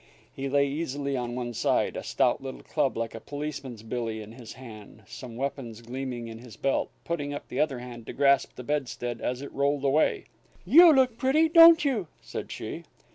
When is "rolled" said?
9.53-9.85